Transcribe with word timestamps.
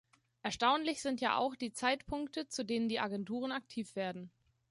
Erstaunlich 0.41 0.99
sind 0.99 1.21
ja 1.21 1.37
auch 1.37 1.55
die 1.55 1.73
Zeitpunkte, 1.73 2.47
zu 2.47 2.65
denen 2.65 2.89
die 2.89 2.99
Agenturen 2.99 3.51
aktiv 3.51 3.95
werden. 3.95 4.31